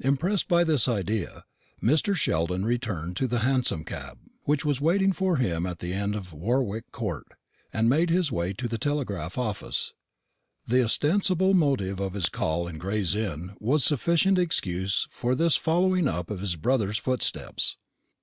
Impressed 0.00 0.48
by 0.48 0.64
this 0.64 0.88
idea, 0.88 1.44
Mr. 1.82 2.14
Sheldon 2.16 2.64
returned 2.64 3.14
to 3.18 3.28
the 3.28 3.40
hansom 3.40 3.84
cab, 3.84 4.16
which 4.44 4.64
was 4.64 4.80
waiting 4.80 5.12
for 5.12 5.36
him 5.36 5.66
at 5.66 5.80
the 5.80 5.92
end 5.92 6.14
of 6.16 6.32
Warwick 6.32 6.90
court, 6.92 7.26
and 7.74 7.86
made 7.86 8.08
his 8.08 8.32
way 8.32 8.54
to 8.54 8.68
the 8.68 8.78
telegraph 8.78 9.36
office. 9.36 9.92
The 10.66 10.82
ostensible 10.82 11.52
motive 11.52 12.00
of 12.00 12.14
his 12.14 12.30
call 12.30 12.66
in 12.66 12.78
Gray's 12.78 13.14
Inn 13.14 13.54
was 13.60 13.84
sufficient 13.84 14.38
excuse 14.38 15.08
for 15.10 15.34
this 15.34 15.56
following 15.56 16.08
up 16.08 16.30
of 16.30 16.40
his 16.40 16.56
brother's 16.56 16.96
footsteps. 16.96 17.76